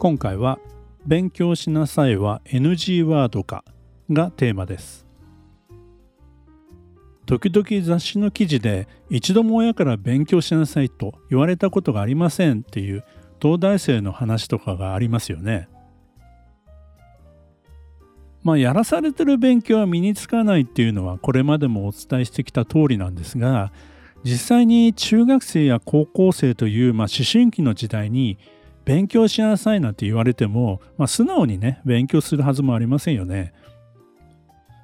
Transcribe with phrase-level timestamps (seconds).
[0.00, 0.58] 今回は
[1.06, 3.64] 勉強しなさいは NG ワードか
[4.10, 5.04] がテーマです
[7.26, 13.04] 時々雑誌の記事で一度も親から勉強しなさいと言われたことがありませんっていう
[13.42, 15.68] 東大生の話とかがありますよね。
[18.42, 23.70] まあやらされてる勉強は身につかないっていうのはこれまでもお伝えしてきた通りなんですが
[24.24, 28.38] 実際に中学生や高校生という、まあ、思春期の時代に
[28.90, 33.52] 勉強しなさいなんて言われても、まあ、素直にね勉強するはずもありませんよね。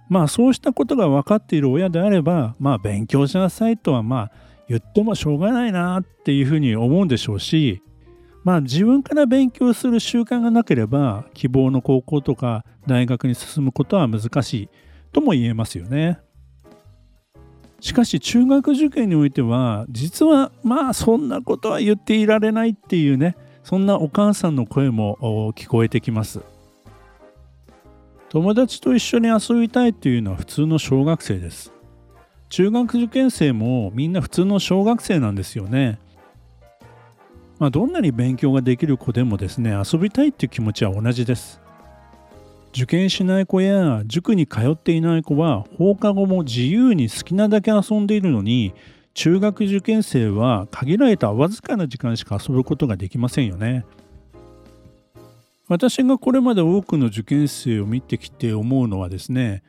[0.09, 4.33] まあそうしたことが分かっている親であればまあ勉強しなさいとはまあ
[4.69, 7.83] 言ってもしょうがないなっていうふうに思うんでしょうし
[8.45, 14.69] まあ自分から勉強する習慣がなければ希望の高校とか大学に進むことは難しい
[15.12, 16.21] とも言えますよね。
[17.81, 26.41] しかし中学受験においては実はまあそんなことは言っていられないっていうねそんなお母さんの声も聞こえてきます。
[28.28, 31.72] 友達と一緒に遊びたいっていうのは普通の小学生です。
[32.48, 35.98] 中学受験生もみんな普通の小学生なんですよね。
[37.59, 41.61] まあ、どんなに勉強ができる子でもですね遊びたいっていう気持ちは同じです。
[42.70, 48.75] 受験しない子や塾に通っていない子は放課後も自由に好きなだけ遊んでいるのに
[49.17, 53.86] 中学受験生は限られたわずかな時間しか遊ぶことができませんよね。
[55.69, 59.62] 私がこれまで多くの受験生を見てきて思うのはですね、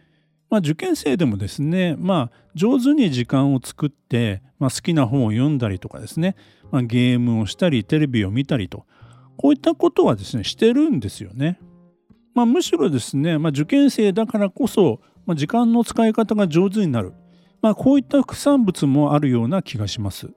[0.50, 6.36] まあ、受験生でもですね、まあ、上手に時間を作って、まあ、好きな本を読んだりとかですね、
[6.70, 8.86] まあ、ゲームをしたりテレビを見たりと
[9.38, 11.58] こういったことはですねしてるんですよね。
[12.34, 17.14] まあ、むしろですね、まあ、受験生だからこそ、まあ、時間の使い方が上手になる
[17.62, 20.30] まあ、こういった副産物もあるような気がします。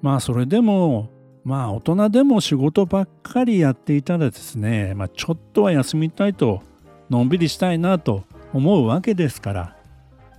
[0.00, 1.10] まあそれでも
[1.44, 6.62] まあ大人でも仕事ばっかりやっていたらですね、まあ、ちょっとは休みたいと
[7.10, 9.76] のんびりしたいなと思うわけですから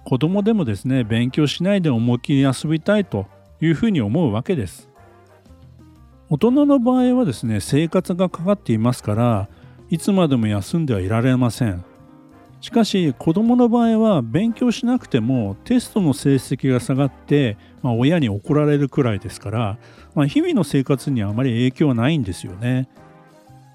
[0.05, 3.27] 子供でもですね勉強しないで思いっきり遊びたいと
[3.61, 4.89] いうふうに思うわけです。
[6.31, 9.49] 大人の場合はですね生活がかかっていますから
[9.89, 11.83] いつまでも休んではいられません。
[12.61, 19.77] しかし子どもの場合は勉強しなくてもテストの成績が下がって、まあ、親に怒られるくらいですから、
[20.13, 22.89] まあ、日々の生活にはあまり影響はないんですよね。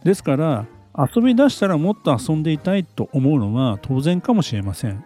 [0.05, 5.05] ですから遊び出したらもっと遊んでいたいと思うのは当然かもしれません。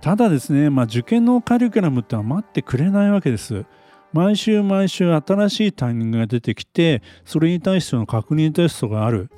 [0.00, 3.64] ただですね、まあ、受験のカリキュラムっては待ってくれないわけです。
[4.12, 9.28] 毎週毎週新しい単元が出てきてそれに対しての確認テストがある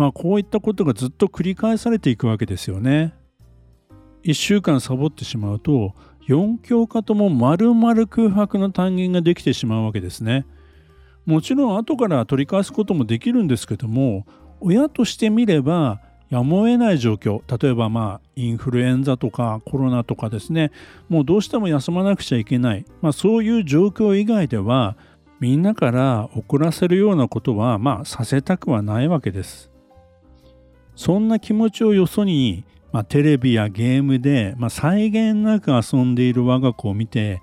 [0.00, 3.12] まあこういったことがずっと繰り返されていくわけですよね。
[4.22, 5.92] 1週間サボってしまうと
[6.26, 10.46] 4教科とも丸々空白の単元ができてしまうわけですね。
[11.26, 14.24] もちろん後から取り返すこともできるんですけども
[14.60, 16.00] 親としてみれば
[16.30, 20.72] やむを得ない状況例えばまあインフルエンザとかコロナとかですね
[21.10, 24.96] もうどうしても休まなくちゃいけない、まあ、そういう状況以外では
[25.40, 29.70] みんなから遅らせるようなことはまあさせたくはないわけです。
[30.94, 37.40] そんな気持ちをよそに、まあ、テレビやゲームで、まあ、際限なく遊んでいる我が子を見て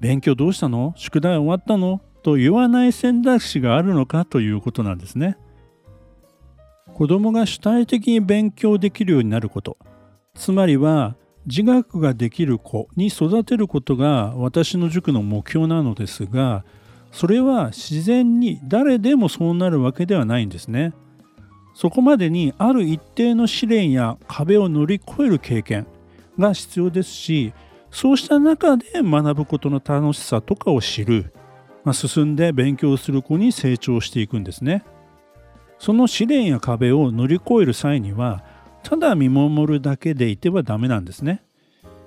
[0.00, 0.92] 勉強どうしたの？
[0.96, 2.00] 宿題終わったの？
[2.22, 4.24] と言わない選択肢があるのか？
[4.24, 5.36] ということなんですね。
[6.94, 9.76] 子供が主体的に勉強できるようになること
[10.34, 16.64] つまりは自学ができる子に育てることが私の塾の目標なのですが
[17.12, 20.94] それは自然に誰でもそうなるわけではないんですね。
[21.76, 25.86] そこまでにある一定の試練や壁を乗り越える経験
[26.38, 27.52] が必要ですし
[27.90, 31.34] そうした中で学ぶことの楽しさとかを知る、
[31.84, 34.84] まあ、進んで勉強する子に成長していくんですね。
[35.78, 38.42] その試練や壁を乗り越える際には
[38.82, 41.42] ただ見守るだけでいてはダメなんですね。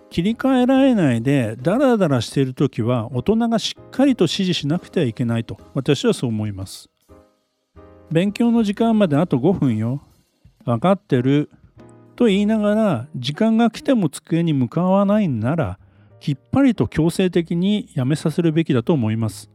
[0.09, 6.89] 切り替えられないでダラダラしている時は大人がしっかりと指示しなくてはいけないと私はそう思います。
[8.11, 10.01] 勉強の時間まであと5分よ。
[10.65, 11.49] 分かってる。
[12.15, 15.79] と言いながら、時間が来ても机に向かわないなら、
[16.19, 19.49] きっぱりと強制的にやめさせるべきだと思います。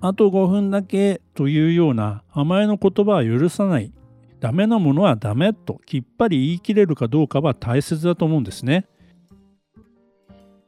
[0.00, 3.92] あと5分だけというような甘えの言葉は許さない
[4.38, 8.86] ダメなものはダメときっぱり言い切れるかどうかは大切だと思うんですね。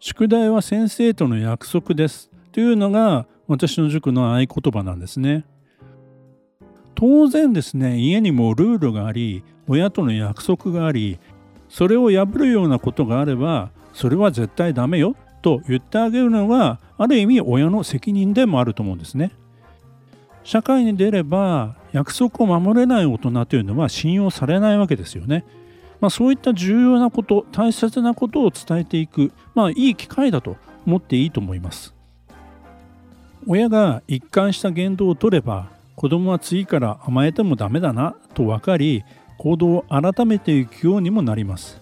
[0.00, 5.44] 宿題は先生との約束ですというのが私の塾の合言葉なんですね。
[7.00, 11.19] 当然ですね家にもルールがあり親との約束があり
[11.70, 19.32] それを破るようなことがあればそれは絶対ダメよと言ってあげるのがある意味親の責任でもあると思うんですね。
[20.44, 25.47] 社会に出れば約束を守れない大人というのは信用されないわけですよね。
[26.00, 30.56] まあ、そういった重要なこと大切なことを伝えていく、まあ、いい機会だと
[30.87, 31.94] 思っていいと思います。
[33.47, 39.05] 親が一貫した言動を取れば子供は次から甘えてもダメだなと分かり
[39.37, 41.79] 行動を改めていくようにもなります。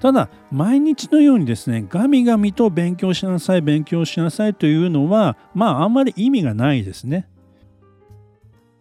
[0.00, 7.26] ただ毎日のようにですねガミガミと勉強しなさい勉強しなさいというのはまああんまり意味がないですね。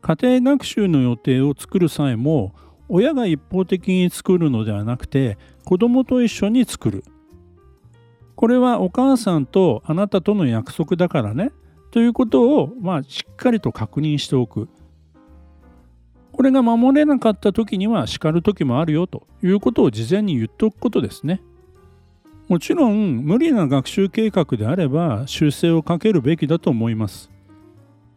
[0.02, 2.54] 家庭学習の予定を作る際も
[2.90, 7.06] 親が一方的に作るのではなくて子供と一緒に作る。
[8.36, 11.54] これはお母さんとあなたとの約束だからね
[11.92, 14.70] ということをまあしっかりと確認しておく。
[16.32, 21.42] これが守れなかった時には叱る時もあるよということを事前に言っておくことですね。
[22.48, 27.30] もちろん無理な学習計画であれば修正をかけるべきだと思います。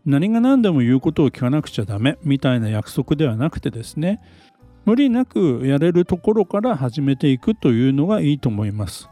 [0.06, 4.20] 何が何でも言うことを聞かなくちゃダメみたいな約束ではなくてですね
[4.84, 9.08] 無理なくやれるところから始めていくというのがいいと思います。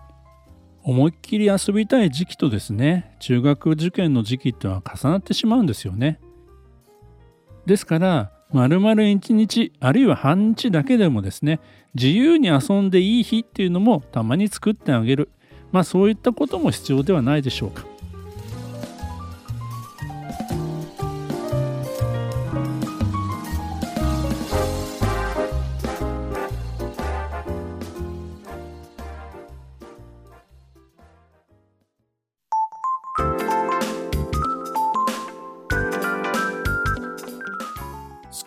[0.82, 6.20] 思いっきり遊びたい時期とですね中学受験の時期っては重なってしまうんですよね。
[7.66, 11.60] ですから丸々1日あるいは半日だけでもですね
[11.94, 15.30] 自由に遊んでいい日っていうのもたまに作ってあげる
[15.70, 17.89] まあそういったことも必要ではないでしょうか。